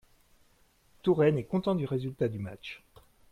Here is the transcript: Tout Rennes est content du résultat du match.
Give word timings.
Tout 1.03 1.13
Rennes 1.13 1.37
est 1.37 1.43
content 1.43 1.75
du 1.75 1.85
résultat 1.85 2.27
du 2.27 2.39
match. 2.39 2.81